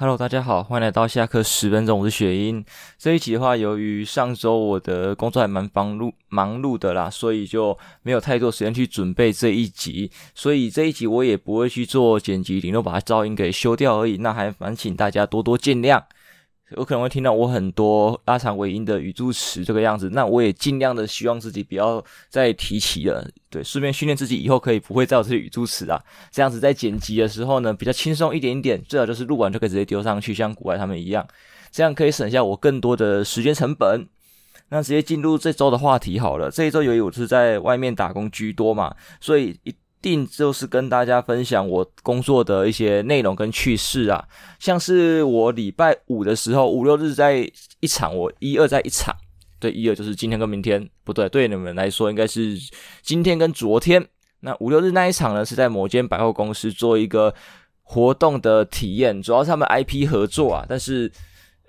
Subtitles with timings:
[0.00, 2.64] Hello，大家好，欢迎来到下课十分钟，我是雪英。
[2.98, 14.18] 这一集的话，由于上周我的工作还蛮忙碌忙碌的啦，所以就没有太多时间去准备这一集，所以这一集我也不会去做剪辑，顶多把它噪音给修掉而已。
[14.18, 16.00] 那还烦请大家多多见谅。
[16.76, 25.98] 有可能会听到我很多拉长尾音的语助词这个样子，那我也尽量的希望自己不要再提起了，对，顺便训练自己以后可以不会再有这些语助词啊，
[26.30, 31.26] 这样子在剪辑的时候呢比较轻松一点点，最好就是录完就可以直接丢上去，像国外他们一样，
[31.70, 34.06] 这样可以省下我更多的时间成本。
[34.68, 39.74] 那直接进入这周的话题好了，这一周由于我是在外面打工居多嘛，所以一。
[40.08, 44.26] 定就是跟大家分享我工作的一些内容跟趣事啊，
[44.58, 47.50] 像是我礼拜五的时候，五六日在
[47.80, 49.14] 一场，我一二在一场，
[49.60, 52.56] 对，一二就是今天跟明天，不对，对你们来说应该是
[53.02, 54.06] 今天跟昨天。
[54.40, 57.34] 那五六日那一场呢，是在某间百货公司做一个
[57.82, 61.10] 活动的体验，主要是他们 IP 合作啊，但是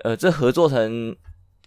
[0.04, 1.16] 呃，这合作成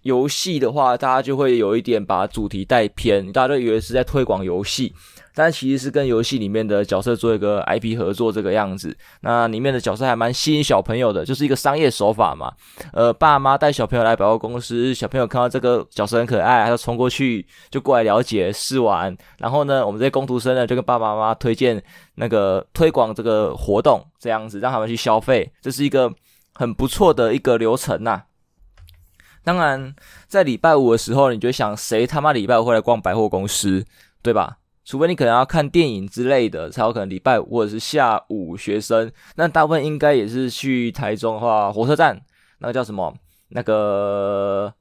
[0.03, 4.93] 游戏的话，大家就会有一点把主题带偏，大家都以为是在推广游戏。
[5.35, 12.53] 但其实是跟游戏里面的角色做一个 IP 合作这个样子，那里面的角色还蛮吸引小朋友的，就是一个商业手法嘛。
[12.93, 21.83] 呃，爸妈带小朋友来百货公司，小朋友看到这个角色很可爱，他就冲过去就过来了解试玩，然后呢，我们这些工读生呢就跟爸爸妈妈推荐
[22.17, 26.13] 那个推广这个活动这样子，让他们去消费，这是一个
[26.53, 28.21] 很不错的一个流程呐、
[29.45, 29.95] 当然，
[30.29, 33.85] 在礼拜五的时候，你就想谁他妈礼拜五会来逛百货公司，
[34.23, 34.59] 对吧？
[34.85, 39.11] 除非你可能要看电影之类的，才有可能礼拜五或者是下午学生。
[39.37, 42.21] 那大部分应该也是去台中的话，火车站
[42.59, 43.15] 那个叫什么？
[43.51, 44.73] 那个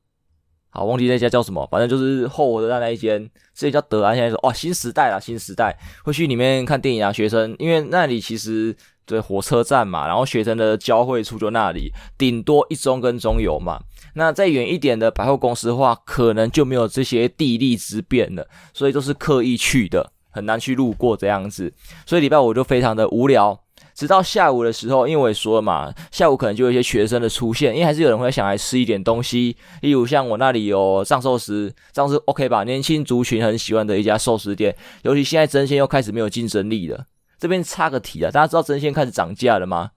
[0.70, 4.16] 好，忘记那家叫什么，反正就是后火车站那一间，这里叫德安。
[4.16, 8.76] 现在说哦，新时代啦，新时代会去里面看电影啊，学生，因为那里其实
[9.12, 13.80] 对火车站嘛，然后学生的交汇处就那里，顶多一中跟中游嘛。
[14.16, 21.72] 那再远一点的百货公司的话，可能就没有这些地利之便了，所以都是刻意去的，很难去路过这样子。
[22.06, 23.58] 所以礼拜五就非常的无聊，
[23.96, 32.66] 直到下午的时候，因为我也说了嘛，下午可能就有一些学生的出现，因为还是有人会想来吃一点东西，例如像我那里有藏寿司，这样是 OK 吧？
[32.66, 37.06] 年轻族群很喜欢的一家寿司店，尤其现在争鲜又开始没有竞争力了。
[37.42, 39.92] 这边插个题啊，大家知道争鲜开始涨价了吗？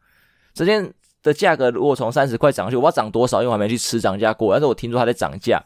[0.53, 0.93] 争鲜。
[1.23, 3.41] 的价格如果从三十块涨去，我不知道涨多少？
[3.41, 4.53] 因为我还没去吃涨价过。
[4.53, 5.59] 但是我听说它在涨价，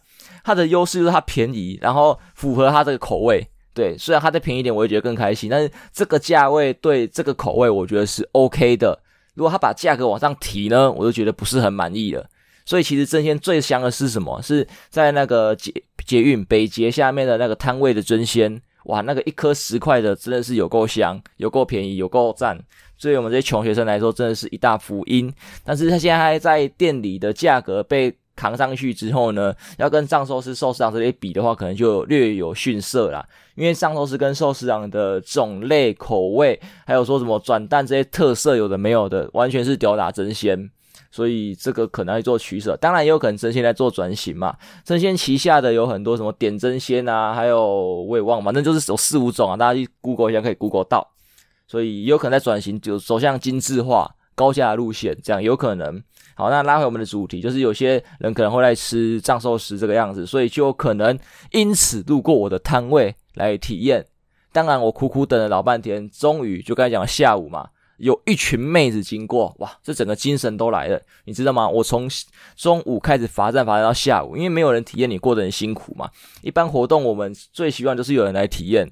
[0.44, 3.44] 它的优势就是它便宜，然后符合它这个口味。
[3.74, 5.50] 对，虽然它再便宜一点，我也觉得更开心。
[5.50, 8.96] 但是这个价位对这个口味，我觉得是 OK 的。
[9.34, 12.24] 如果它把价格往上提呢，我就觉得不是很满意了。
[12.64, 14.40] 所以其实争鲜最香的是什么？
[14.40, 15.74] 是在那个捷
[16.06, 18.62] 捷运北捷下面的那个摊位的争鲜。
[18.88, 22.58] 哇，那个一颗十块的真的是有够香，有够便宜，有够赞。
[23.00, 25.32] 对于我们这些穷学生来说，真的是一大福音。
[25.62, 33.24] 但是他现在还在店里的价格被扛上去之后呢，要跟藏寿司、寿司郎这些比的话，可能就略有逊色啦。
[33.54, 40.70] 因为藏寿司跟寿司郎的种类、口味，还有说什么转蛋这些特色，有的没有的，完全是吊打争鲜。
[41.10, 42.76] 所以这个可能要做取舍。
[42.76, 44.56] 当然也有可能真仙在做转型嘛。
[44.84, 51.06] 争鲜旗下的有很多什么点真鲜啊，还有我也忘了，反正就是有四五种啊，大家去 Google 一下可以 Google 到。
[51.66, 56.02] 所以有可能在转型，就走向精致化、高价路线，这样有可能。
[56.34, 61.18] 好，那拉回我们的主题，就是有些人可能会来吃藏寿司这个样子，所以就有可能
[61.50, 64.06] 因此路过我的摊位来体验。
[64.50, 71.68] 当然，我苦苦等了老半天，终于就刚才讲下午嘛，有一群妹子经过，哇，这整个精神都来了，你知道吗？
[71.68, 72.08] 我从
[72.56, 76.10] 中午开始罚站，罚站到下午，因为没有人体验，你过得很辛苦嘛。
[76.42, 78.90] 一般活动我们最希望就是有人来体验。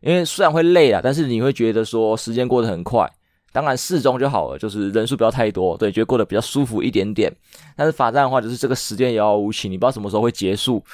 [0.00, 3.10] 因为虽然会累啊，但是你会觉得说时间过得很快。
[3.50, 7.34] 当然适中就好了，就是人数不要太多，对，觉得过得比较舒服一点点。
[7.74, 10.84] 但是罚站的话，就是这个时间遥遥无期，你不知道什么时候会结束。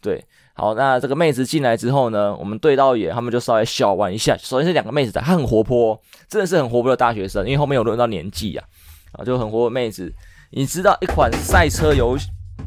[0.00, 0.24] 对，
[0.56, 4.36] 好，那这个妹子进来之后呢，我们对到眼，他们就稍微小玩一下。
[4.38, 7.44] 首先是两个妹子，她很活泼，真的是很活泼的大学生。
[7.44, 8.64] 因为后面有轮到年纪啊，
[9.12, 10.12] 啊，就很活泼妹子。
[10.52, 12.16] 你知道一款赛车游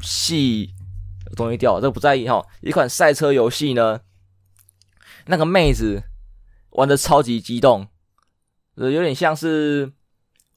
[0.01, 0.69] 戏，
[1.37, 2.45] 东西掉了，这个不在意哈。
[2.61, 4.01] 一款赛车游戏呢？
[5.27, 6.03] 那个妹子
[6.71, 7.87] 玩的超级激动，
[8.75, 9.93] 有点像是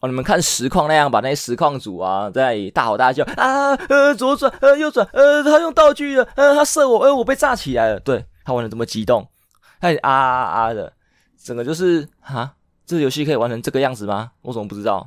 [0.00, 8.00] 哦，你们看实况那样，把那些实况主啊在大吼大叫啊，呃，左转，呃，右转，呃，他用道具了，呃，他射我，呃，我被炸起来了。
[8.00, 9.29] 对，他玩的这么激动，
[9.81, 10.93] 他啊啊啊的，
[11.43, 12.55] 整个就是哈，
[12.87, 14.31] 这游戏可以玩成这个样子吗？
[14.43, 15.06] 我怎么不知道？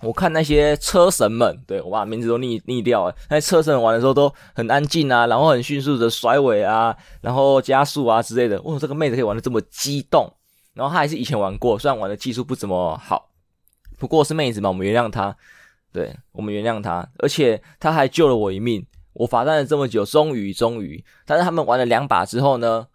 [0.00, 3.14] 我看那些车神们，对，我把名字都匿匿掉了。
[3.28, 8.60] 那些车神玩的时候都很安静啊，然后很迅速的甩尾啊，然后加速啊之类的。
[8.62, 10.28] 哇，这个妹子可以玩的这么激动，
[10.72, 13.28] 然后她还是以前玩过，虽然玩的技术不怎么好，
[14.02, 15.36] 不过是妹子嘛，我们原谅她。
[15.92, 18.84] 对，我们原谅他，而且他还救了我一命。
[19.12, 22.86] 我罚站了这么久，终于终于，但是他们玩了两把之后呢，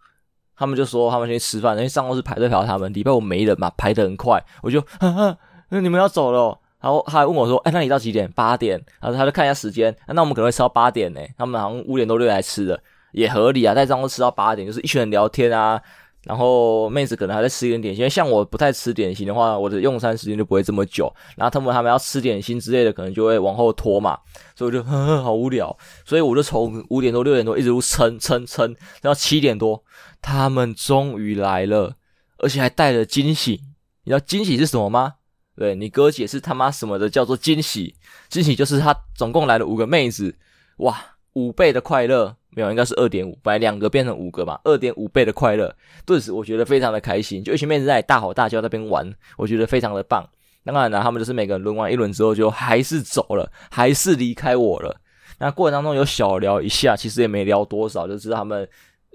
[0.56, 5.38] 他们就说他们先去吃饭，因为上周是排队排到他们，礼拜五没人嘛，排得很快，我就哈哈，
[5.70, 6.58] 那你们要走了。
[6.80, 8.28] 然后他还问我说：“哎，那你到几点？
[8.32, 11.20] 八点？”然后他就看一下时间，那我们可能会吃到八点呢。
[11.38, 12.80] 他们好像五点多六点来吃的，
[13.12, 13.72] 也合理啊。
[13.72, 15.80] 在上周吃到八点，就是一群人聊天啊。
[16.24, 21.12] 然后妹子可能还在吃一点点心，因为像我不太吃点心的话，我的用餐时间就不会这么久。
[21.36, 24.18] 然后他们他们要吃点心之类的，可能就会往后拖嘛。
[24.54, 25.74] 所以我就呵呵好无聊，
[26.04, 29.82] 所以我就从五点多六点多一直撑撑撑，到七点多，
[30.20, 31.94] 他们终于来了，
[32.38, 33.62] 而且还带了惊喜。
[34.04, 35.14] 你知道惊喜是什么吗？
[35.56, 37.94] 对，你给我解释他妈什么的叫做惊喜？
[38.28, 40.36] 惊喜就是他总共来了五个妹子，
[40.78, 40.98] 哇，
[41.34, 45.74] 五倍的快乐，没有，应该是二点五，本来两个变成五个嘛，二点五倍的快乐，
[46.04, 50.28] 顿时我觉得非常的开心，就一群妹子在大吼大叫在那边玩，我觉得非常的棒。
[50.64, 54.96] 当然了，他们就是每个人轮完一轮之后就还是走了，还是离开我了。
[55.38, 58.68] 那过程当中有小聊一下，其实也没聊多少，就知道他们。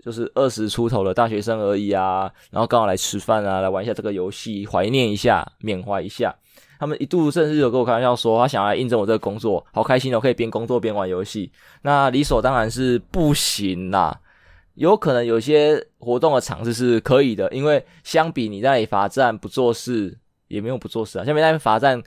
[0.04, 6.36] 就是二十出头的大学生而已啊，然后刚好来吃饭啊，来玩一下这个游戏，怀念一下，缅怀一下。
[6.84, 11.50] 他们一度甚至有跟我开玩笑说，他想要来应征我这个工作，好开心哦，可以边工作边玩游戏。
[11.84, 14.20] 那理所当然是不行啦，
[14.76, 20.18] 有可能有些活动的场次是可以的，因为相比你在那里罚站不做事，
[20.50, 21.24] 也没有不做事啊。
[21.24, 22.04] 下面在那边罚站，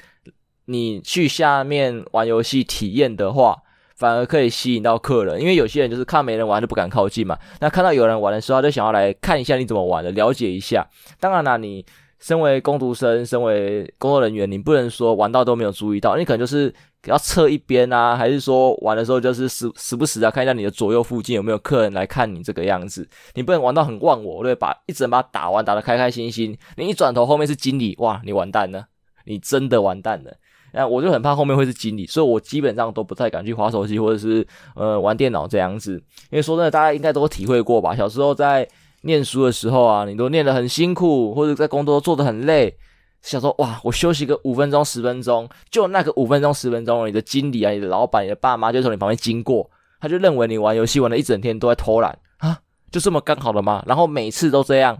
[0.66, 3.62] 你去下面玩游戏体验的话。
[3.98, 7.38] 反而可以吸引到客人，因为有些人就是看没人玩就不敢靠近嘛。
[7.60, 10.86] 那看到有人玩的时候，他就想要来看一下你怎么玩的，了解一下。
[11.18, 11.82] 当然啦，你
[12.18, 16.74] 身为工读生，身为工作人员，你不能说玩到都没有注意到，你可能就是
[17.04, 23.06] 要侧一边啊，还是说玩的时候就是时时不时啊看一下你的左右附近有没有客人来看你这个样子。
[23.34, 26.56] 你不能玩到很忘我，对，把一整把打完，打得开开心心。
[26.76, 28.86] 你一转头后面是经理，哇，你完蛋了，
[29.26, 30.34] 你真的完蛋了。
[30.72, 35.92] 那我就很怕后面会是经理，所以我基本上都不太敢去滑手机或者是呃玩电脑这样子。
[36.30, 37.94] 因为说真的，大家应该都体会过吧？
[37.96, 38.68] 小时候在
[39.06, 42.76] 念书的时候啊，你都念得很辛苦，或者在工作做得很累，
[43.22, 49.70] 想说哇，我休息个五分钟十分钟，就那个五分钟十分钟，你的经理啊、你的老板、你的爸妈就从你旁边经过，
[50.00, 52.58] 他就认为你玩游戏玩了一整天都在偷懒啊，
[52.90, 53.82] 就这么刚好的吗？
[53.86, 54.98] 然后每次都这样，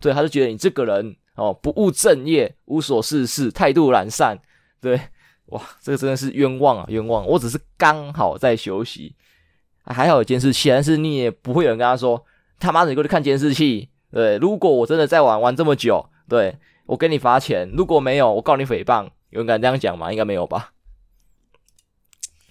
[0.00, 4.38] 对，他就觉得你这个人哦不务正业、无所事事、态度懒散。
[4.78, 5.00] 对，
[5.46, 7.26] 哇，这个真的是冤枉啊，冤枉！
[7.26, 9.16] 我只是刚好在休息，
[9.84, 12.22] 还好有监视器，但是你也不会有人跟他说，
[12.58, 13.88] 他妈的，你过去看监视器。
[14.12, 16.56] 对，如果我真的在玩玩这么久，对，
[16.86, 19.08] 我给你罚钱；如果没有，我告你诽谤。
[19.30, 20.10] 有人敢这样讲吗？
[20.10, 20.72] 应该没有吧。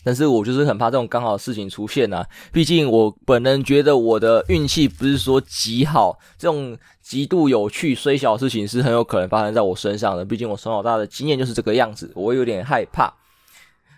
[0.03, 10.23] 但是我就是很怕这种刚好事情出现啊，毕竟我本人觉得我的运气不是说极好，这种极度有趣虽小的事情是很有可能发生在我身上的。
[10.23, 13.11] 毕竟我从小到大的经验就是这个样子，我有点害怕。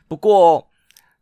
[0.07, 0.65] 不过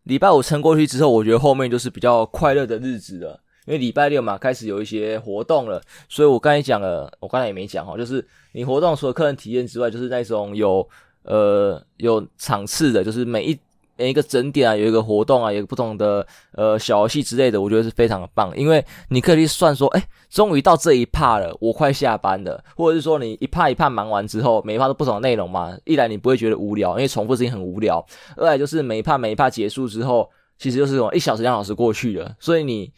[0.04, 10.88] 礼拜五撑过去之后，我觉得后面就是比较快乐的日子了，因为礼拜六嘛开始有一些活动了，所以我刚才讲了，我刚才也没讲哈，就是你活动除了客人体验之外，就是那种有
[11.24, 13.60] 呃有场次的，就是每一。
[13.98, 18.52] 每一个整点啊，有一个活动啊，有不同的呃小游戏之类的，我觉得是非常棒。
[18.58, 25.78] 因为你可以算说，哎，终于到这一趴了，我快下班了，或者是说你一趴一趴忙完之后，每一趴都不同的内容嘛。
[25.86, 32.92] 一来你不会觉得无聊，因为重复事情很无聊；二来就是每一趴每一趴结束之后，其实就是这种一小时两小时过去了，所以你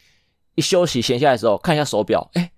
[0.58, 2.50] 一休息闲下来的时候，看一下手表，哎，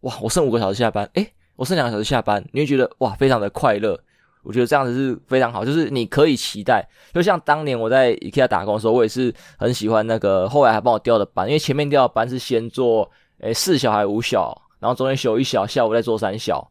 [0.00, 4.00] 哇，我剩五个小时下班，哎，我剩两个小时下班，你会觉得哇，非常的快乐。
[4.42, 13.10] 我觉得这样子是非常好，就是你可以期待，就像当年我在 IKEA 打工的时候，我也是很喜欢那个，后来还帮我调的班，因为前面调的班是先做
[13.40, 16.66] 诶四小还五小，然后中间休一小，下午再做三小，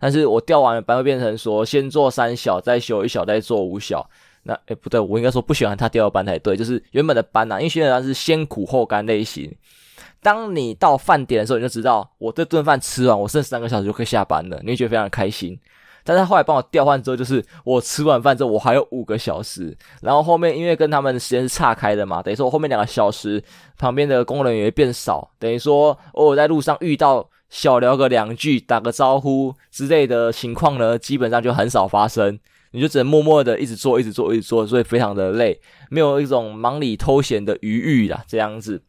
[0.00, 4.08] 但是我调完了班会变成说先做三小，再休一小，再做五小，
[4.44, 9.54] 那诶不对，我应该说不喜欢他调的班才对，就是原本的班呐、因为现在他是先苦后甘类型，
[10.22, 15.58] 当你到饭点的时候，你就知道我这顿饭吃完，我剩三个小时就可以下班了，你会觉得非常开心。
[16.04, 19.76] 但是后来帮我调换之后，就是我吃完饭之后，我还有五个小时。
[20.00, 23.42] 然后后面因为跟他们的时间是岔开的嘛，等于说我后面两个小时
[23.78, 32.38] 旁边的工人也会变少，等于说偶尔在路上遇到小聊个两句、打个招呼之类的情况呢，基本上就很少发生。
[32.74, 35.60] 你就只能默默的一直做、一直做、一直做，所以非常的累，
[35.90, 38.82] 没有一种忙里偷闲的余裕啦，这样子。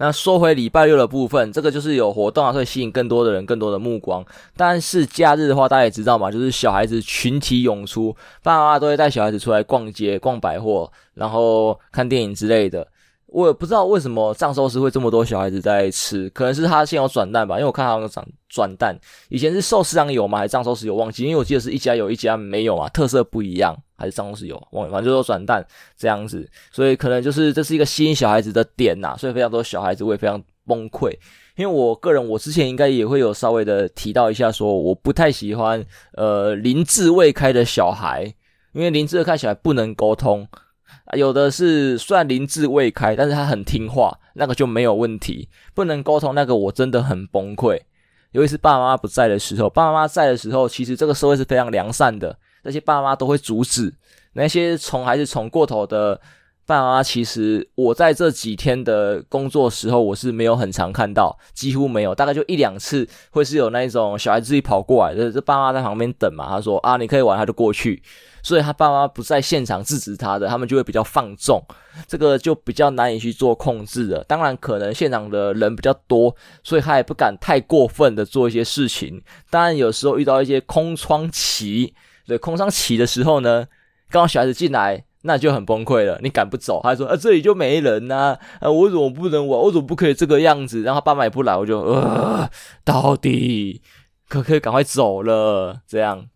[0.00, 4.24] 那说回礼拜六的部分，这个就是有活动啊，会吸引更多的人、更多的目光。
[4.56, 8.12] 但是假日的话，大家也知道嘛，就是小孩子群体涌出，
[8.44, 12.86] 爸爸妈妈都会带小孩子出来逛街、逛百货，然后看电影之类的。
[13.28, 20.38] 我也不知道为什么藏寿司会这么多小孩子在吃，可能是他现在有转蛋吧，因为我看他有转转蛋，以前是寿司郎有吗？
[20.38, 20.94] 还是藏寿司有？
[20.94, 24.56] 忘记，因为我记得是一家有一家没有嘛，特色不一样，还是藏寿司有？
[24.72, 25.64] 忘了，反正就是转蛋
[25.96, 31.12] 这样子，所以可能就是这是一个吸引小孩子的点呐，所以非常多小孩子会非常崩溃。
[31.56, 38.32] 因为我个人，我之前应该也会有稍微的提到一下，说我不太喜欢呃灵智未开的小孩，
[38.72, 40.48] 因为灵智未开小孩不能沟通。
[41.16, 45.48] 有的是虽然灵智未开，但是他很听话，那个就没有问题。
[45.74, 47.80] 不能沟通那个我真的很崩溃。
[48.32, 53.90] 尤其是爸爸妈妈不在的时候，爸爸妈妈在的时候，其实这个社会是非常良善的，那些爸妈都会阻止
[54.34, 56.20] 那些宠还是宠过头的
[56.66, 57.02] 爸妈。
[57.02, 68.02] 其实我在这几天的工作时候，我是没有很常看到，几乎没有，大概就一两次会是有那一种小孩自己跑过来的，这爸妈在旁边等嘛，他说啊你可以玩，他就过去。
[68.42, 71.62] 所以他爸妈不在现场制止他的，他们就会比较放纵，
[72.06, 74.24] 这个就比较难以去做控制了。
[74.24, 79.22] 当然，可能现场的人比较多，所以他也不敢太过分的做一些事情。
[79.50, 81.94] 当然，有时候遇到一些空窗期，
[82.26, 83.66] 对空窗期的时候呢，
[84.10, 86.18] 刚好小孩子进来，那就很崩溃了。
[86.22, 89.60] 你赶不走，他说啊这里就没人呐，啊，我怎么不能玩？
[89.60, 90.82] 我怎么不可以这个样子？
[90.82, 92.48] 然后他爸妈也不来，我就呃
[92.84, 93.82] 到底
[94.28, 95.80] 可不可以赶快走了？
[95.86, 96.26] 这样。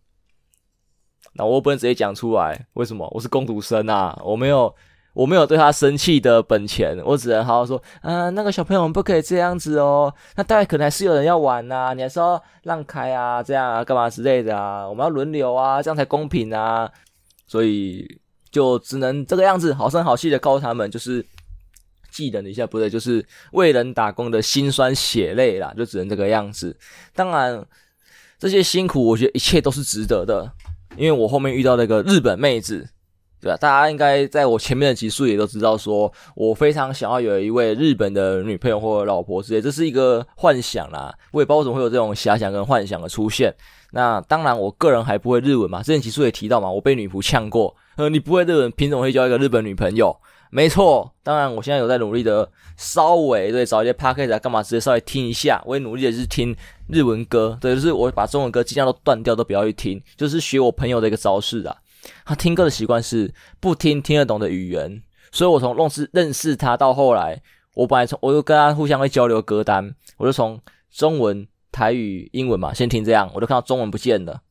[1.35, 3.07] 那我不能直接讲出来，为什么？
[3.11, 4.73] 我是工读生啊，我没有，
[5.13, 16.91] 我没有对他生气的本钱，我只能好好说，啊，那个小朋友们不可以这样子哦，那大概可能还是有人要玩呐、啊，你还是要让开啊，这样啊，干嘛之类的啊，我们要轮流啊，这样才公平啊，
[17.47, 18.19] 所以
[18.51, 21.25] 就只能这个样子，好声好气的告诉他们，就是
[22.11, 26.77] 记得一下，不对，就是为人打工的辛酸血泪啦，就只能这个样子。
[27.15, 27.65] 当然，
[28.37, 30.51] 这些辛苦，我觉得一切都是值得的。
[30.97, 32.87] 因为我后面遇到那个日本妹子，
[33.41, 33.57] 对吧？
[33.57, 41.13] 大家应该在我前面的集数也都知道，说我非常想要有一位日本的女朋友或者老婆之类，这是一个幻想啦。
[41.31, 43.53] 我也不知道为什么会有这种遐想跟幻想的出现。
[43.91, 45.83] 那当然，我个人还不会日文嘛。
[45.83, 47.75] 之前集数也提到嘛，我被女仆呛过。
[47.95, 50.15] 呃，你不会日文，凭什么会交一个日本女朋友？
[50.55, 55.59] 没错，当然我现在有在努力的，稍微对找一些 package 啊干嘛，直接稍微听一下。
[55.65, 56.55] 我也努力的是听
[56.87, 61.75] 日文歌，对，就是我把中文歌尽量都断掉，都不要去听，就是学我朋友的一个招式啊。
[62.23, 67.41] 他听歌的习惯是不听听得懂的语言，所以我从认识认识他到后来，
[67.73, 74.41] 我本来从我就跟他互相会交流歌单，我就从中文、台语、英文嘛，先听这样，我就看到中文不见了，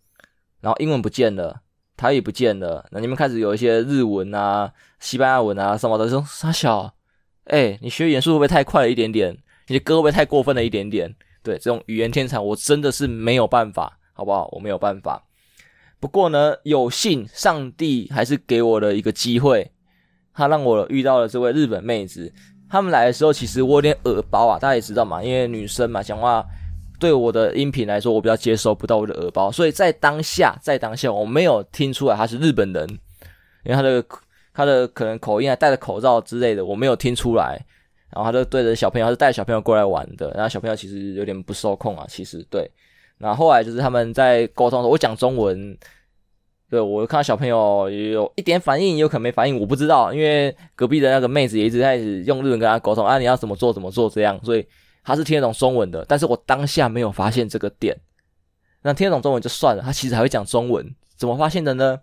[0.62, 1.60] 然后英文不见了。
[1.94, 6.94] 台语不见了，那你们开始有一些日文啊、西班牙文啊什么的，说傻小，
[7.46, 9.36] 哎、你学语言速度会不会太快了一点点？
[9.66, 11.12] 你的歌会不会太过分了一点点？
[11.42, 14.48] 对，这种语言天才，我真的是没有办法，好不好？
[14.52, 15.24] 我没有办法。
[15.98, 19.72] 不过呢，有幸上帝还是给我了一个机会，
[20.32, 22.32] 他让我遇到了这位日本妹子。
[22.70, 26.46] 他们来的时候，其实我有点耳包啊，大家也知道嘛，因为女生嘛，讲话。
[27.00, 32.88] 对我的音频来说，我比较接收不到我的耳包，所以在当下，在当下我没有听出来她是日本人，
[33.64, 34.00] 因为她的
[34.52, 37.58] 他的可能口音还戴着口罩之类的，我没有听出来。
[38.10, 42.70] 然后他就对着小朋友，他是带小朋友过来玩的，然后小朋友其实有点不受控啊，其实对。
[43.18, 45.76] 然后后来就是他们在沟通的时候，我讲中文，
[46.68, 54.66] 对，我看到小朋友有一点反应，有可能没反应，我不知道，因为隔壁的那个妹子也一直在用日文跟他沟通啊，你要怎么做怎么做这样，所以。
[55.04, 57.98] 他是听得懂中文的，但是我当下没有发现这个点。
[58.82, 61.98] 那听得懂中文就算了，他其实还会讲中文，怎么发现的呢？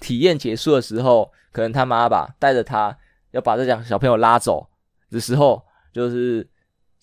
[0.00, 2.96] 体验结束的时候，可能他妈吧带着他
[3.30, 4.66] 要把这两个小朋友拉走
[5.10, 5.62] 的时候，
[5.92, 6.46] 就是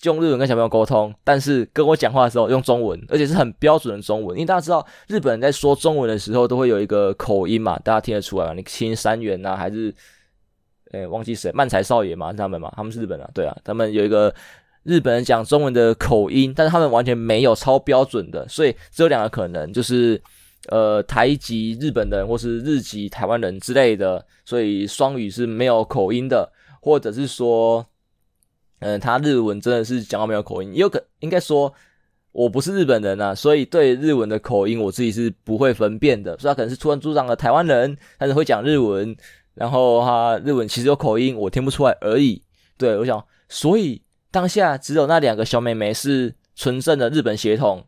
[0.03, 4.38] 用日文跟小朋友沟通，但是跟我讲话的时候用中文，而且是很标准的中文。
[4.38, 8.53] 因为大家知道日本人在说中文的时候都会有一个口音嘛，大家听得出来嘛？
[8.53, 9.93] 你听三元呐、啊，还是
[10.91, 11.51] 诶忘记谁？
[11.51, 12.71] 漫才少爷嘛，是他们嘛？
[12.75, 14.33] 他们是日本啊，对啊，他们有一个。
[14.85, 20.21] 日本人讲中文的口音，但是他们完全没有超标准的，所以只有两个可能，就是
[20.70, 26.51] 呃台籍日本人或是日籍台湾人之类的，所以双语是没有口音的，
[26.82, 27.86] 或者是说，
[28.79, 31.74] 嗯、他日文真的是讲到没有口音，也有可应该说
[32.32, 39.15] 我不是日本人啊，所以对日文的口音我自己是不会分辨的，所以他可能是突然出场的台湾人，但是会讲日文，
[39.53, 42.43] 然后他日文其实有口音，我听不出来而已。
[42.77, 44.01] 对，我想，所以。
[44.34, 47.86] 当下只有那两个小妹妹是纯正的日本血统，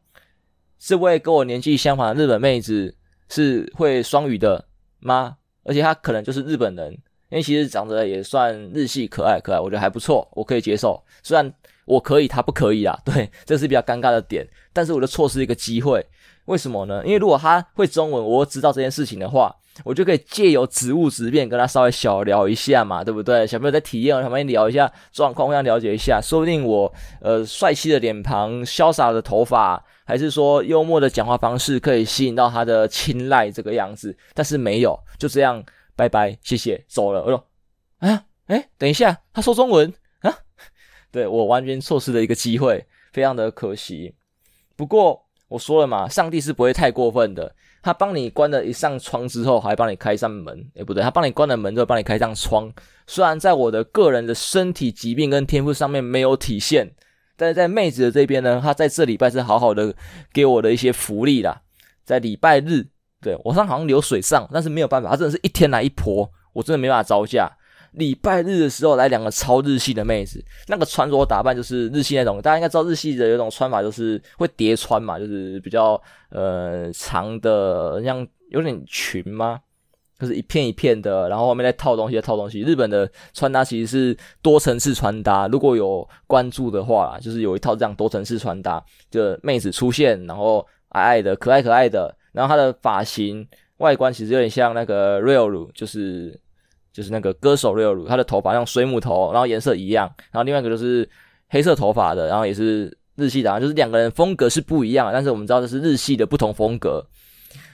[0.79, 2.95] 这位跟我年纪相仿的日本妹子
[3.29, 4.65] 是会双语的
[4.99, 5.37] 吗？
[5.63, 6.91] 而且她可能就是日本人，
[7.29, 11.03] 因为其实长得也算日系可爱可爱，我觉得还不错，我可以接受。
[11.23, 11.53] 虽然
[11.85, 14.47] 我可以，她不可以啊， 对，这是比较尴尬的点。
[14.73, 16.05] 但是我就错失一个机会，
[16.45, 17.03] 为什么呢？
[17.05, 23.45] 因为如果她会中文，我知道这件事情的话，我就可以借由职务质变跟他稍微小聊一下嘛，对不对？
[23.45, 34.17] 小朋友在体验，小朋友聊一下状况，互相了解一下，说不定我呃帅气的脸庞、潇洒的头发，还是说幽默的讲话方式，可以吸引到他的青睐这个样子。
[34.33, 35.61] 但是没有，就这样，
[35.95, 37.21] 拜拜，谢谢，走了。
[37.23, 37.47] 我说，
[37.99, 40.33] 啊，哎，等一下，他说中文啊？
[41.11, 44.15] 对，我完全错失了一个机会，非常的可惜。
[44.77, 47.53] 不过我说了嘛，上帝是不会太过分的。
[47.85, 52.73] 他帮你关了一扇窗之后，还帮你开一扇门，诶、欸、不对，他帮你关了门之后，帮你开一扇窗。
[53.05, 56.91] 虽然在我的个人的身体疾病跟天赋上面没有体现，
[57.37, 59.93] 但是在妹子的这边呢，她在这礼拜是好好的
[60.33, 61.61] 给我的一些福利啦。
[62.03, 62.87] 在礼拜日，
[63.21, 67.47] 对，我上好像流水上，但是没有办法，他真的是一天来一泼，我真的没办法招架。
[67.95, 79.59] 礼拜日的时候来两个超日系的妹子，那个穿着打扮就是日系那种，大家应该知道日系的有种穿法就是会叠穿嘛，就是比较呃长的，像有点裙吗？
[80.19, 82.61] 就是一片一片的，然后后面再套东西，再套东西。
[82.61, 93.47] 日本的穿搭其实是多层次穿搭，如果有关注的话，就是有一套这样多层次穿搭，就妹子出现，然后矮矮的，可爱可爱的，然后她的发型
[93.77, 96.37] 外观其实有点像那个 Real，就是。
[96.95, 100.09] 就是那个歌手瑞尔他的头发像水母头，然后颜色一样。
[100.31, 101.07] 然后另外一个就是
[101.49, 107.05] 黑色头发的，然后也是日系的，就是两个人风格是不一样，但是我们知道这是日系的不同风格。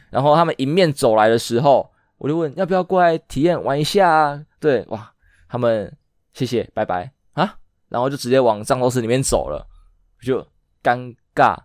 [0.10, 1.88] 然后他们迎面走来的时候，
[2.18, 4.44] 我就问要不要过来体验玩一下啊？
[4.60, 5.14] 对，哇，
[5.48, 5.96] 他们
[6.34, 7.58] 谢谢，拜拜啊，
[7.90, 9.68] 然后就直接往藏头室里面走了，
[10.20, 10.44] 就
[10.82, 11.56] 尴尬，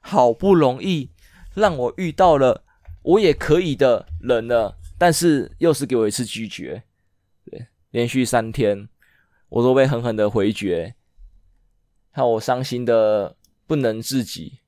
[0.00, 1.10] 好不容易
[1.52, 2.62] 让我遇到了
[3.02, 4.78] 我也可以的人了。
[5.02, 6.84] 但是又是给我一次拒绝，
[7.50, 8.88] 对，连续三天
[9.48, 10.94] 我都被狠狠的回绝，
[12.12, 13.34] 让我伤心的
[13.66, 14.60] 不能自己，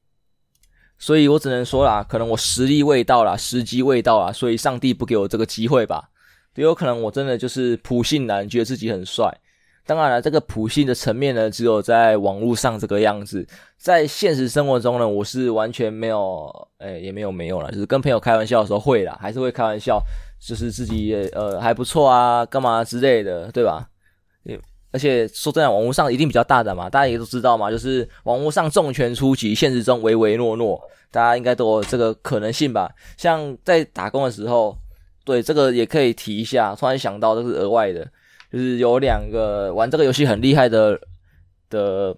[0.99, 6.11] 所以我只能说啦，可能我实力未到啦，时机未到啦，所以上帝不给我这个机会吧，
[6.57, 9.41] 也有可能我真的就是普信男，觉得自己很帅。
[9.87, 20.03] 当然了，这个普信的层面呢，只有在网络上这个样子，在现实生活中呢，我是完全没有，诶，也没有没有了，就是跟朋友开玩笑的时候会啦，还是会开玩笑，
[20.41, 23.87] 就是自己也呃还不错啊，干嘛之类的，对吧？
[24.91, 32.88] 而且说真的，网络上一定比较大胆嘛，大家也都知道嘛，就是网络上重拳出击，现实中唯唯诺诺，大家应该都有这个可能性吧？
[33.16, 34.79] 像在打工的时候，
[35.25, 38.09] 对这个也可以提一下，突然想到这是额外的。
[38.55, 40.97] 就是有两个玩这个游戏很厉害的
[41.69, 42.17] 的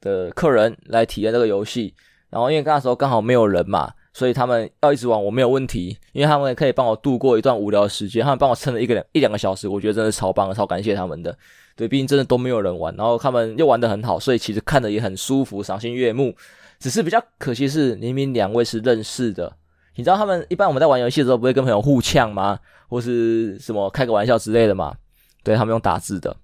[0.00, 1.94] 的客人来体验这个游戏，
[2.28, 11.38] 然后因为那时候刚好没有人嘛，所以他们要一直玩我没有问题，因为他们也可以帮我度过一段无聊的时间，他们帮我撑了一个两一两个小时，我觉得真的超棒，超感谢他们的。
[11.76, 16.34] 对，毕竟真的都没有人玩，然后他们又玩得很好，所以其实看着也很舒服，赏心悦目。
[16.80, 19.56] 只是比较可惜是，明明两位是认识的，
[19.94, 22.58] 你知道他们一般我们在玩游戏的时候不会跟朋友互呛吗？
[22.88, 24.92] 或是什么开个玩笑之类的嘛？
[25.42, 26.36] 对，他们用打字的，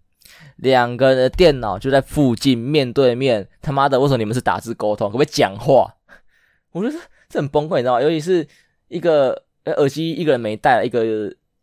[0.56, 3.48] 两个人的电脑就在附近，面对面。
[3.61, 5.94] 他妈的，为什么你们是打字沟通，可不可以讲话？
[6.72, 6.96] 我觉得
[7.28, 8.02] 这很崩溃，你知道吗？
[8.02, 8.46] 尤其是
[8.88, 11.04] 一个耳机，一个人没带，一个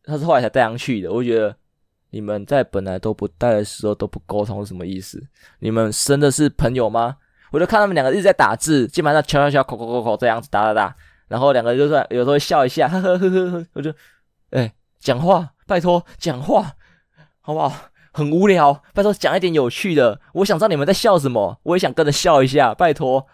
[0.03, 1.11] 他是后来才带上去的。
[1.11, 1.55] 我觉得
[2.11, 5.21] 你们在本来都不带的时候都不沟通是什么意思？
[5.59, 7.17] 你们真的是朋友吗？
[7.51, 10.95] 我就看他们两个一直在打字，基本上敲敲敲，口口口口这样子打打打，
[11.27, 13.65] 然后两个人就算有时候笑一下，呵呵呵呵呵。
[13.73, 13.93] 我就
[14.51, 16.75] 哎，讲话，拜托讲话。
[17.45, 17.71] 好不好？
[18.15, 20.19] 很无聊，拜托讲一点有趣的。
[20.33, 23.25] 我想知道你们在笑什么，我也想跟着笑一下，拜托。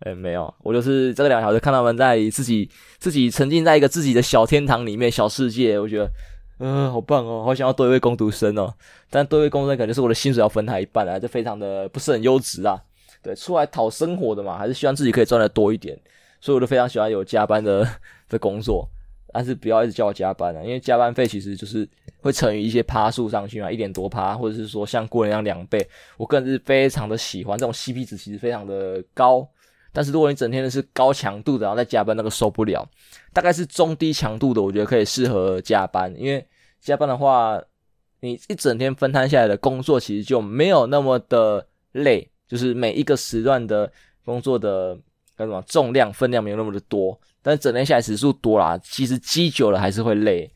[0.00, 6.10] 哎、没有，我就是这个两个小时看他们在自己自己沉浸在一个自己的小天堂里面，小世界，我觉得，
[6.58, 8.74] 嗯、好棒哦，好想要多一位工读生哦。
[9.08, 12.78] 但多一位工读生感觉是我的薪水要分他一半啊，这非常的不是很优质啊。
[13.22, 15.96] 对，出来讨生活的嘛，还是希望自己可以赚的多一点，
[16.40, 17.88] 所以我就非常喜欢有加班的
[18.28, 18.86] 的工作。
[19.34, 21.86] 但是不要一直叫我加班啊，因为加班费其实就是
[22.20, 25.84] 会乘以一些趴数上去嘛，一点多趴，或者是说像过年一样两倍。
[26.16, 29.44] 我个人是非常的喜欢这种 CP 值，其实非常的高。
[29.92, 32.88] 但是如果你整天的是高强度的，然后再加班，那个受不了。
[33.32, 36.46] 大概是中低强度的，我觉得可以适合加班，因为
[36.80, 37.60] 加班的话，
[38.20, 43.90] 你一整天分摊下来的工作其实就没有那么的累，就是每一个时段的
[44.24, 44.96] 工作的
[45.36, 47.18] 干什么重量分量没有那么的多。
[47.44, 50.50] 但整天下来时数多啦，其实积久了还是会累。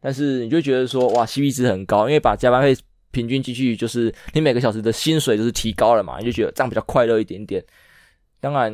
[0.00, 2.74] 但是你就觉得说，哇，CP 值很高，因为把加班费
[3.10, 7.62] 平均进去，就是你每个小时的薪水就是提高了嘛，你就觉得这样比较快乐一点点。
[8.40, 8.72] 当然，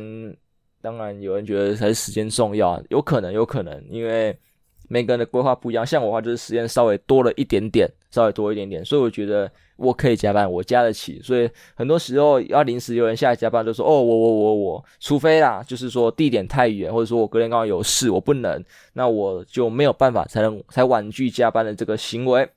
[0.81, 4.35] 当然有人觉得还是时间重要，有可能，有可能，因为
[4.87, 5.85] 每个人的规划不一样。
[5.85, 11.21] 像我的话，就是时间稍微多了一点点，稍微多一点点，所以我觉得我可以加班，我加得起。
[11.21, 22.49] 所以很多时候要临时有人下来加班，就说哦，我我我我，除非啦，就是说地点太远，或者说我隔天刚好有事，我不能，那我就没有办法才能才婉拒加班的这个行为。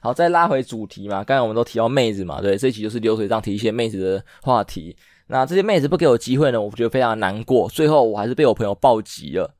[0.00, 4.96] 好，再拉回主题嘛，刚才我们都提到妹子嘛，对，这一期就是流水账提一些妹子的话题。
[5.26, 7.68] 那这些妹子不给我机会呢，我觉得非常难过。
[7.68, 9.52] 最后我还是被我朋友暴击了。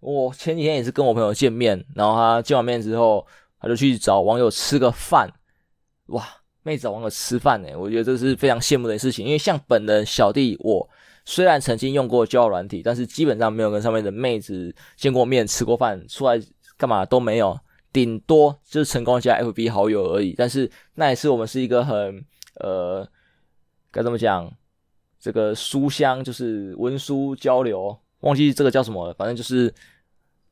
[0.00, 3.26] 我前几天也是跟我朋友见面，然后他见完面之后，
[3.64, 5.26] 他就去找网友吃个饭。
[6.08, 6.22] 哇，
[6.62, 9.24] 妹子找网友吃饭呢，我觉得这是非常羡慕的事情。
[9.24, 10.86] 因为像本人小弟，我
[11.24, 16.38] 虽然曾经用过交友软体，但是基本上没有跟上面的妹子见过面、吃过饭，出来
[16.76, 17.58] 干嘛都没有，
[17.90, 20.34] 顶多就是成功加 FB 好友而已。
[20.36, 22.22] 但是那一次我们是一个很
[22.60, 23.08] 呃，
[23.90, 24.52] 该怎么讲？
[25.18, 29.72] 这个书香就是文书交流，忘记这个叫什么了，反正就是。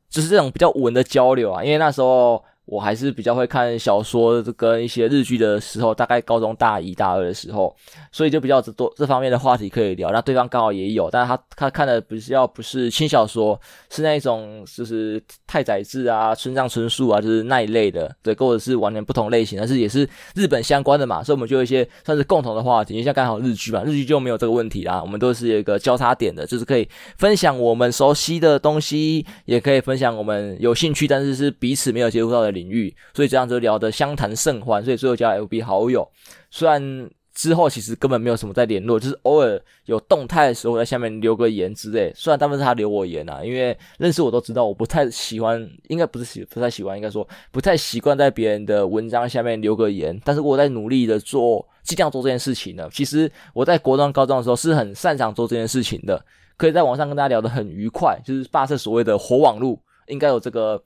[0.09, 2.43] 就是这种比较文的交流啊，因为那时候。
[2.65, 7.75] 我还是比较会看小说跟一些日剧的时候，大概高中大一大二的时候，
[8.11, 10.11] 所以就比较多这方面的话题可以聊。
[10.11, 22.93] 那对方刚好也有，但是他他看的比较不是轻小说，是那种就是太宰治啊、村上春树啊，就是那一类的，对，跟我是完全不同类型，但是也是日本相关的嘛，所以我们就有一些算是共同的话题。
[22.93, 36.07] 因为像刚好日剧嘛，日剧就没有这个问题啦，我们都是有一个交叉点的，就是可以分享我们熟悉的东西，也可以分享我们有兴趣但是是彼此没有接触到的领域，所以这样就聊得相谈甚欢，所以最后加 FB 好友。
[36.49, 42.13] 虽然之后其实根本没有什么在联络，就是偶尔有动态的时候在下面留个言之类。
[42.15, 50.15] 虽然大部分是他留我言啊，因为认识我都知道我不太喜欢，应该不是喜不太喜欢，应该说不太习惯在别人的文章下面留个言。
[50.23, 52.87] 但是我在努力的做，尽量做这件事情呢。
[52.91, 56.23] 其实我在国中、高中的时候是很擅长做这件事情的，
[56.55, 60.79] 可以在网上跟大家聊得很愉快，就是霸设所谓的活网路，应该有这个。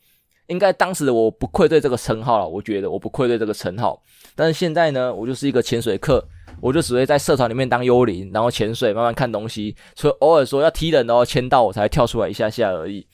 [0.48, 4.02] 应该当时我不愧对这个称号了，我觉得我不愧对这个称号。
[4.36, 6.24] 但是现在呢，我就是一个潜水客，
[6.62, 13.06] 我就只会在社团里面当幽灵，然后潜水慢慢看东西，所以偶尔说要踢人，然后签到我才跳出来一下下而已。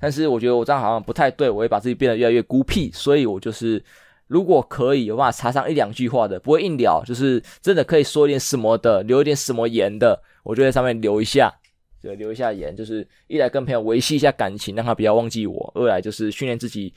[0.00, 3.82] 但是我觉得我这样好像不太对，我会把自己变得越来越孤僻，所以我就是
[4.26, 11.54] 如果可以有办法插上一两句话的，不会硬聊，就是真的可以说一点什么的，留一点什么言的，我就在上面留一下。
[12.04, 16.92] 对，留一下言，就是一来跟朋友维系一下感情，让他不要忘记我；二来就是训练自己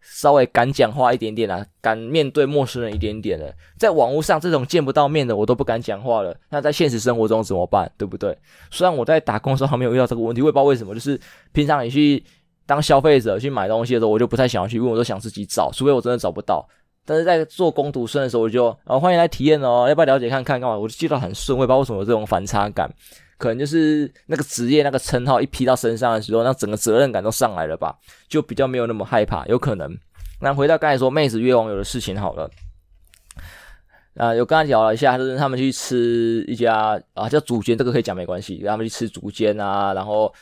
[0.00, 3.52] 稍微敢讲话一点点啊，敢面对陌生人一点点的。
[3.76, 6.36] 在网络上这种见不到面的，我都不敢讲话了。
[6.50, 7.90] 那在现实生活中怎么办？
[7.98, 8.36] 对不对？
[8.70, 10.94] 虽然我在打工的时候还没有遇到这个问题，我也不知道为什么。
[10.94, 11.18] 就是
[11.52, 12.22] 平常你去
[12.64, 16.64] 当消费者去买东西的时候，我就不太想要去问，我都想自己找，除非我真的找不到。
[17.06, 20.78] 但是在做工读生的时候，我就啊欢迎来体验哦，要不要了解看看干嘛？
[20.78, 22.90] 我就记得很顺，我也不知道为什么有这种反差感。
[23.36, 27.96] 可能就是那个职业那个称号一披到身上的时候，那整个责任感都上来了吧，
[28.28, 29.96] 就比较没有那么害怕，有可能。
[30.40, 32.50] 那回到刚才说妹子约网友的事情好了，
[34.16, 40.32] 啊，有跟他聊了一下，就是他们去吃一家啊叫竹间，这个可以讲没关系，他们去吃竹间啊，然后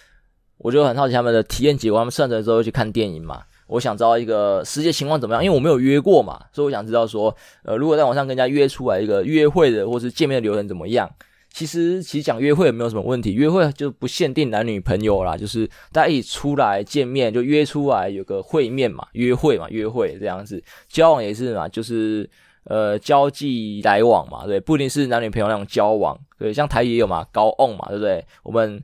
[0.58, 11.08] 我就很好奇他们的体验结果，他们上车之后去看电影嘛，我想知道一个实际情况怎么样，因为我没有约过嘛，所以我想知道说，呃，如果在网上跟人家约出来一个约会的或是见面的流程怎么样？
[11.52, 22.28] 其实，其实讲约会也没有什么问题，约会就不限定男女朋友啦，就是大家一起出来见面，就约出来有个会面嘛，约会嘛，约会这样子，交往也是嘛，就是
[22.64, 28.24] 呃交际来往嘛，对，不一定是男女朋友那种交往，对，像台也有嘛，交往嘛，对不对？
[28.42, 28.82] 我们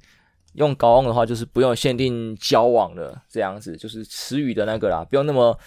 [0.52, 5.58] 用交往的话，就是不用限定交往的这样子，就是词语的那个啦，不用那么。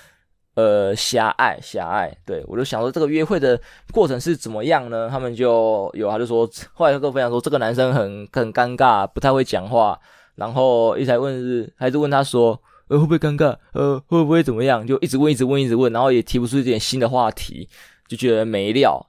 [0.55, 3.59] 呃，狭隘，狭隘，对，我就想说这个约会的
[3.93, 5.07] 过程是怎么样呢？
[5.09, 9.97] 他们就有，他就说，后来跟我分享说，这个男生很很尴尬，不太会讲话，
[10.35, 13.55] 然后一直问是，还是问他说，呃，会不会尴尬？
[13.71, 14.85] 呃，会不会怎么样？
[14.85, 17.69] 就一直问，一直问，一直问，然后也提不出一点新的话题，
[18.09, 19.01] 就觉得没料。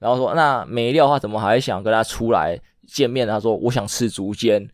[0.00, 3.26] 然后说，那没料的话，怎么还想跟他出来见面？
[3.26, 4.68] 他说，我想吃竹间，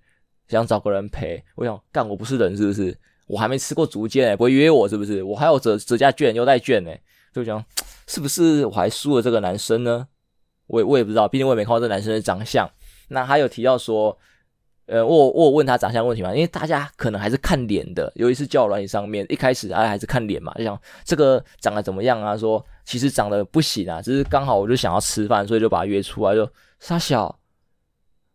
[0.49, 1.45] 想找个人陪。
[1.57, 2.97] 我想干，我不是人是不是？
[3.27, 5.23] 我还没吃过竹间诶，不会约我是不是？
[5.23, 7.01] 我还有折折价券、优待券诶，
[7.33, 7.65] 就讲
[8.07, 10.07] 是不是我还输了这个男生呢？
[10.67, 12.69] 我我也不知道，毕竟我也没看到这男生的长相。
[13.09, 14.17] 那还有提到说，
[14.87, 16.35] 呃，我我问他长相问题嘛？
[16.35, 22.37] 因为大家可能还是看脸的，尤其是交友软体上面，一开始大家还是看脸嘛，就想这个长得怎么样啊？
[22.37, 26.49] 说其实长得不行啊，只是刚好我就想要吃饭，所以就把他约出来，就
[26.81, 27.39] 杀小。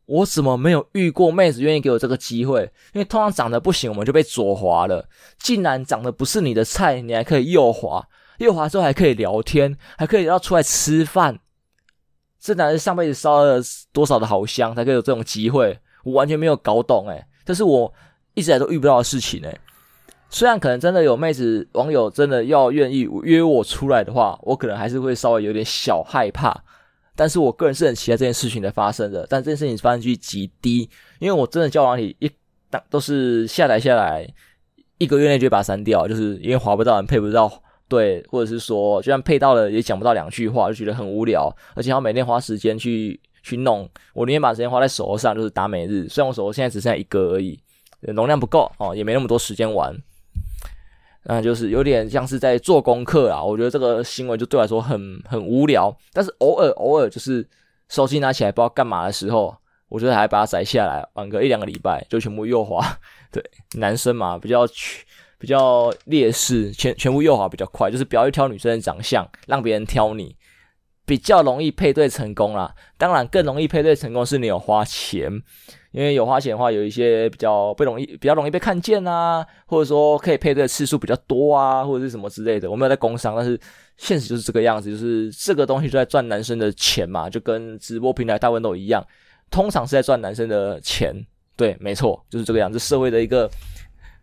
[0.09, 2.63] 我怎么没有遇过妹子愿意给我这个机会？
[2.93, 5.07] 因为通常长得不行，我们就被左滑了。
[5.37, 8.07] 竟然长得不是你的菜，你还可以右滑，
[8.39, 11.39] 右滑之后还可以聊天，还可以要出来吃饭。
[12.39, 13.61] 这男人上辈子烧了
[13.93, 15.77] 多少的好香，才可以有这种机会？
[16.03, 17.93] 我完全没有搞懂诶，这是我
[18.33, 19.59] 一直来都遇不到的事情诶。
[20.31, 26.63] 虽然可能真的有妹子网友真的要愿意约我出来的话，我可能还是会稍微有点小害怕。
[27.19, 32.31] 但是我个人是很期待这件事情的发生的，但这件事情发生率极低，因为我真的交往里一
[32.69, 34.25] 当都是下载下来，
[34.99, 37.51] 一个月内就把它删掉，就是因为划不到配不到，
[37.89, 47.59] 对，或者是说就算配到了也讲不到两句话，就觉得很无聊，而且要每天花时间去去弄，我宁愿把时间花在手游上，就是打每日，虽然我手游现在只剩下一个而已，
[47.99, 49.93] 容量不够哦，也没那么多时间玩。
[51.31, 55.95] 那就是有点像是在做功课啊，我觉得这个行为就对我来说很很无聊。
[56.11, 57.47] 但是偶尔偶尔就是
[57.87, 59.55] 手机拿起来不知道干嘛的时候，
[59.89, 62.83] 我觉得还把它载下来玩个一两个礼拜，就全部右滑。
[63.31, 63.43] 对，
[63.75, 64.67] 男生嘛，比较
[65.37, 70.35] 比较劣势，全全部右滑比较快，就是不要去挑女生的长相，让别人挑你，
[71.05, 72.73] 比较容易配对成功啦。
[72.97, 75.43] 当然，更容易配对成功是你有花钱。
[75.91, 82.69] 因为有花钱的话，有一些比较不容易、比较容易被看见啊，或者说可以配对的次数比较多啊，或者是什么之类的。
[82.69, 83.59] 我没有在工商，但是
[83.97, 89.03] 现实就是这个样子，就是这个东西就在赚男生的钱嘛，就跟直播平台大部分都一样，
[89.49, 91.25] 通常是在赚男生的钱。
[91.55, 92.77] 对，没错，就是这个样子。
[92.77, 93.49] 社会的一个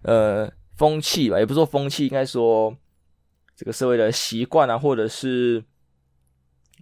[0.02, 2.72] 呃风气吧，也不是说风气，应该说
[3.56, 5.64] 这个社会的习惯啊，或者是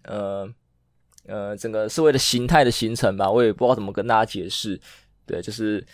[0.05, 0.47] 呃。
[1.27, 4.81] 呃，整个社会的形态的形成吧，我也不知道怎么跟大家解释。
[5.27, 5.85] 对，就是。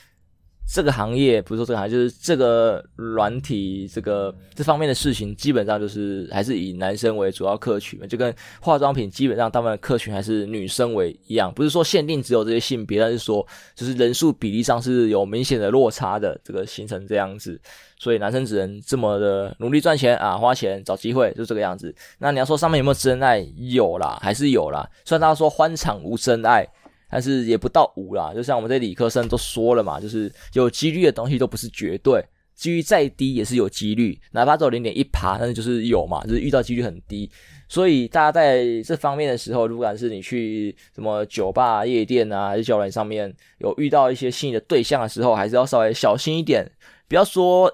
[0.73, 13.45] 这个行业不是说这个行业，就是这个软体这个这方面的事情，基本上就是还是以男生为主要客群，就跟化妆品基本上大部分客群还是女生为一样，不是说限定只有这些性别，但是说
[13.75, 17.61] 就是人数比例上是有明显的落差的，这个形成这样子，
[17.99, 21.93] 所以男生只能这么的努力赚钱啊，花钱找机会，就这个样子。
[22.19, 23.45] 那你要说上面有没有真爱？
[23.57, 24.89] 有啦，还是有啦。
[25.05, 26.65] 虽然大家说欢场无真爱。
[27.11, 37.31] 但是也不到无啦，就像我们这理科生都说了嘛，就是有几率的东西都不是绝对，几率再低也是有几率，哪怕只有零点一趴，但是就是有嘛，就是遇到几率很低。
[37.69, 46.69] 所以大家在这方面的时候，不管是你去什么酒吧、夜店啊，还是交友上面有遇到一些心仪的对象的时候，还是要稍微小心一点，
[47.09, 47.73] 不要说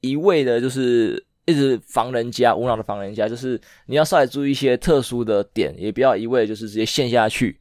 [0.00, 7.58] 一味的就是一直防人家，无脑的防人家，就是你要稍微注意一些特殊的点，也不要一味就是直接陷下去，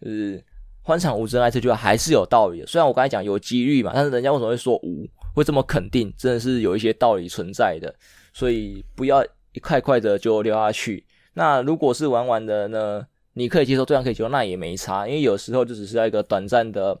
[0.00, 0.42] 就是
[0.82, 7.94] 欢场无真爱这句话还是有道理的，虽然我刚才讲有几率嘛，但是人家为什么会说无，会这么肯定，真的是有一些道理存在的，
[8.32, 11.04] 所以不要一块块的就溜下去。
[11.34, 16.98] 那如果是玩玩的呢，你可以接受，对方可以接受，那也没差，因为有时候就只是要一个短暂的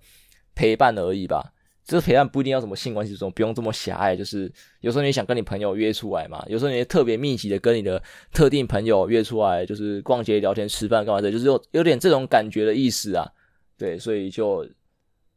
[0.54, 1.52] 陪伴而已吧。
[1.88, 4.14] 这个陪伴不一定要什么性关系这种，不用这么狭隘。
[4.14, 13.26] 就是有时候你想跟你朋友约出来嘛，有时候你特别密集的跟你的特定朋友约出来，就是逛街、聊天、吃饭干嘛的，就是有有点这种感觉的意思啊。
[13.78, 14.68] 对，所以就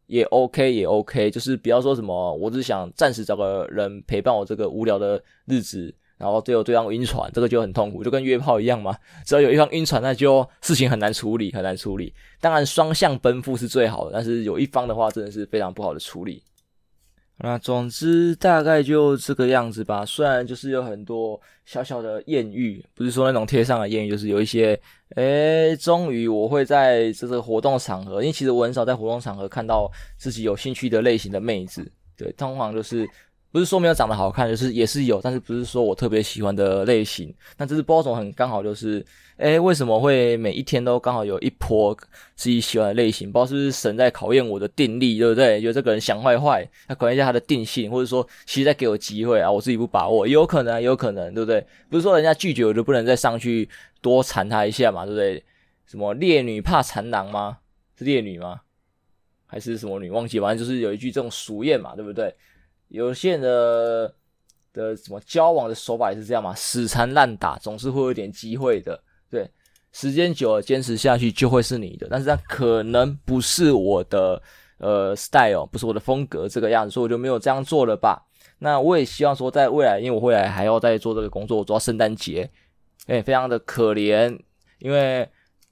[0.07, 1.31] 也 OK，也 OK。
[1.31, 8.95] 就是不要说什么，我只是想暂时找个人陪伴我这个无聊的日子，然后最后对方晕船，这个就很痛苦，就跟约炮一样嘛。
[9.25, 12.13] 只要有一方晕船，那就事情很难处理，很难处理。
[12.39, 16.43] 当然，双向奔赴是最好的，但是有一方的话，真的是非常不好的处理。
[17.37, 20.05] 那总之大概就这个样子吧。
[20.05, 24.79] 虽然就是有很多小小的艳遇，不是说那种贴上的艳遇，就是有一些，
[25.15, 33.09] 诶，终于我会在这个活动场合，因为其实我很少在活动场合看到自己有兴趣的类型的妹子，对，通常就是。
[33.51, 37.33] 不是说没有长得好看，就是也是有，但是不是说我特别喜欢的类型。
[37.57, 39.05] 那这是包总很刚好就是，
[39.37, 41.93] 诶，为什么会每一天都刚好有一波
[42.35, 43.29] 自己喜欢的类型？
[43.29, 45.61] 不知道是不是神在考验我的定力，对不对？
[45.61, 51.65] 就这个人想坏坏，要考验一下他的定性，或者说其实在给我机会啊，我自己不把握，也有可能，也有可能，对不对？
[51.89, 53.67] 不是说人家拒绝我就不能再上去
[54.01, 55.43] 多缠他一下嘛，对不对？
[55.85, 57.57] 什么烈女怕缠郎吗？
[57.99, 58.61] 是烈女吗？
[59.45, 60.09] 还是什么女？
[60.09, 62.33] 忘记，反正就是有一句这种俗谚嘛，对不对？
[62.91, 64.13] 有些人的
[64.73, 69.01] 的什么交往的手法也是这样嘛，死缠烂打，总是会有点机会的。
[69.29, 69.49] 对，
[69.93, 74.41] 时间久了坚持下去就会是你的，但是他可能不是我的
[74.77, 78.27] 呃 style，不是我的风格这个样子，所以我就没有这样做了吧。
[78.59, 82.51] 那我也希望说，在未来，因为我未来还要再做这个工作，我做到圣诞节，
[83.07, 84.37] 哎，非常的可怜，
[84.79, 85.27] 因为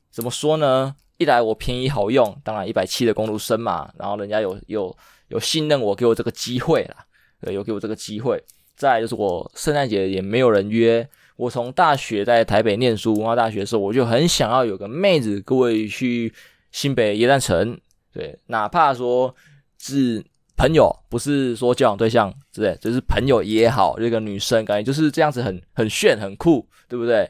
[0.10, 0.95] 怎么说呢？
[1.17, 4.95] 一来我便宜好用，当然一百七的公路升嘛，然后人家有有
[5.27, 7.05] 有信任我，给我这个机会啦。
[7.41, 8.41] 对，有给我这个机会。
[8.75, 11.08] 再就是我圣诞节也没有人约。
[11.36, 16.34] 我从大学在台北念书，文化大学的时候，我就很想要有个妹子跟我去
[16.71, 17.80] 新北耶诞城。
[18.13, 19.34] 对，哪怕说
[19.78, 20.23] 是
[20.58, 22.78] 朋友，不是说交往对象，对不对？
[22.82, 27.30] 就是朋友也好，这个女生感觉就是这样子很，很很炫，很酷，对不对？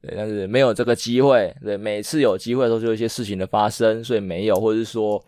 [0.00, 1.54] 对，但是没有这个机会。
[1.62, 5.22] 对，每次有机会的时候，就有一些事情的发生，所以没有，或者是说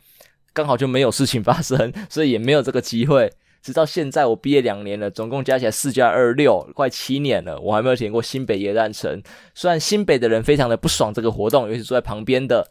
[0.53, 3.31] 刚好就没有事情发生，所以也没有这个机会。
[3.67, 9.21] 直到现在我毕业两年了，总共加起来四加二六，快七年了，我还没有体验过新北耶诞城。
[9.57, 12.71] 虽然新北的人非常的不爽这个活动，尤其是住在旁边的，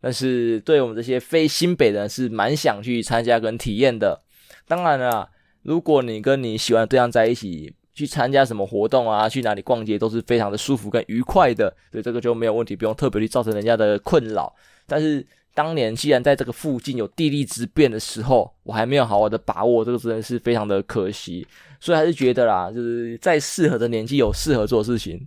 [0.00, 4.22] 但是对我们这些非新北人是蛮想去参加跟体验的。
[4.68, 5.28] 当然了，
[5.62, 14.54] 如果你跟你喜欢的对象在一起，去参加什么活动啊，去哪里逛街都是非常的舒服跟愉快的，所以这个就没有问题，不用特别去造成人家的困扰。
[14.86, 15.26] 但是
[15.56, 21.46] 当年既然在这个附近有地利之便的时候，我还没有好好的把握，这个真的是非常的可惜。
[21.80, 25.26] 所以还是觉得啦，就是在适合的年纪有适合做事情，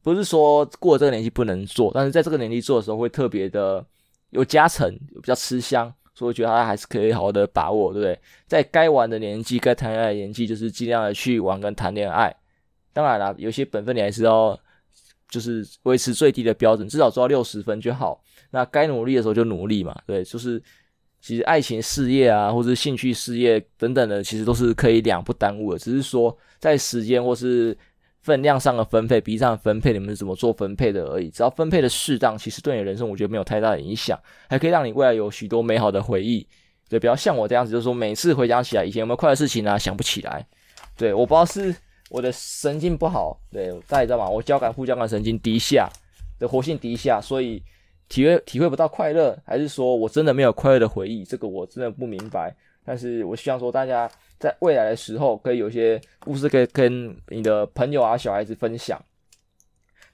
[0.00, 3.84] 不是说过这个年纪不能做，但是在这个年纪做的时候会特别的
[4.30, 5.92] 有加成，比较吃香。
[6.14, 8.18] 所以我觉得他还是可以好好的把握，对不对？
[8.46, 12.32] 在该玩的年纪，该谈恋爱的年纪，就是尽量的去玩跟谈恋爱。
[12.92, 14.58] 当然啦，有些本分你还是要，
[15.30, 18.22] 就是维持最低的标准，至少做到六十分就好。
[18.50, 20.62] 那该努力的时候就努力嘛，对，就是
[21.20, 27.76] 其实爱情事业啊，或者兴趣事业等等的，其实都是可以两不耽误的，只是说在时间或是。
[28.22, 31.30] 分量上的分配，比例上分配，你们是怎么做分配的而已。
[31.30, 36.46] 只要分配的适当，其实对你人生我觉得没有太大的影响，还可以让你未来有许多美好的回忆。
[36.90, 40.46] 对，不要像我这样子，就是说每次回想起来以前有没有快乐事情啊，想不起来。
[40.98, 41.74] 对，我不知道是
[42.10, 44.28] 我的神经不好，对，大家知道吗？
[44.28, 45.88] 我交感副交感神经低下，
[46.38, 47.62] 的活性低下，所以
[48.10, 51.24] 体会体会不到快乐，还是说我真的没有快乐的回忆？
[51.24, 52.54] 这个我真的不明白。
[52.84, 54.10] 但是我希望说大家。
[54.40, 58.98] 在未来的时候，可以有些故事可以跟你的朋友啊、小孩子分享，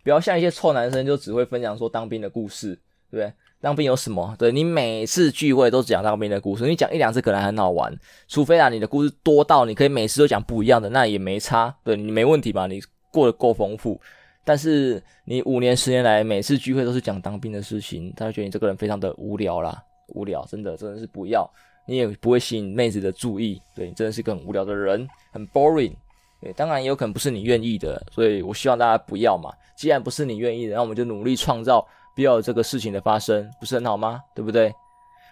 [0.02, 2.74] 不要像一些臭男生就只会分享说当兵的故事，
[3.08, 3.32] 对不对？
[3.60, 4.34] 当兵有什么？
[4.38, 7.92] 对，你每次聚会都讲当兵的故事，你讲一两次可能很好玩，
[8.28, 12.66] 除非啊你的故事多到你可以每次都讲不一样的，那也没差，对，你没问题吧？
[12.66, 14.00] 你过得够丰富。
[14.44, 19.82] 但是你五年、十年来每次聚会都是讲当兵的事情，他会觉得你这个人非常的无聊啦，
[20.14, 21.48] 无聊，真的真的是不要。
[21.88, 25.92] 你也不会吸引妹子的注意，对，你真的是个很无聊的人，很 boring，
[26.40, 29.52] 对，当然也有可能不是你愿意的，所以我希望大家不要嘛。
[29.76, 34.22] 既然不是你愿意的，那我们就努力创造不要这个事情的发生，不是很好吗？
[34.34, 34.74] 对不对？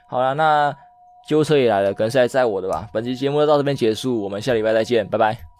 [0.06, 0.76] 好了，那
[1.26, 2.86] 救护车也来了，可能是来载我的吧。
[2.92, 5.53] 本期节目就到这边结束，我们下礼拜再见，拜拜。